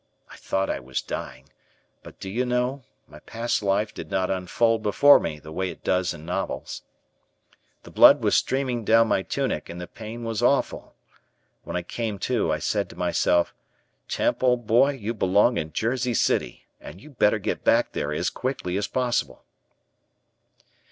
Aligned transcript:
I 0.31 0.35
thought 0.35 0.67
I 0.71 0.79
was 0.79 0.99
dying, 1.03 1.49
but 2.01 2.19
do 2.19 2.27
you 2.27 2.43
know, 2.43 2.81
my 3.07 3.19
past 3.19 3.61
life 3.61 3.93
did 3.93 4.09
not 4.09 4.31
unfold 4.31 4.81
before 4.81 5.19
me 5.19 5.37
the 5.37 5.51
way 5.51 5.69
it 5.69 5.83
does 5.83 6.11
in 6.11 6.25
novels. 6.25 6.81
The 7.83 7.91
blood 7.91 8.23
was 8.23 8.35
streaming 8.35 8.83
down 8.83 9.07
my 9.09 9.21
tunic, 9.21 9.69
and 9.69 9.79
the 9.79 9.85
pain 9.85 10.23
was 10.23 10.41
awful. 10.41 10.95
When 11.65 11.75
I 11.75 11.83
came 11.83 12.17
to 12.17 12.51
I 12.51 12.57
said 12.57 12.89
to 12.89 12.95
myself, 12.95 13.53
"Emp, 14.17 14.41
old 14.41 14.65
boy, 14.65 14.93
you 14.93 15.13
belong 15.13 15.57
in 15.59 15.71
Jersey 15.71 16.15
City 16.15 16.65
and 16.79 16.99
you'd 16.99 17.19
better 17.19 17.37
get 17.37 17.63
back 17.63 17.91
there 17.91 18.11
as 18.11 18.31
quickly 18.31 18.77
as 18.77 18.87
possible." 18.87 19.43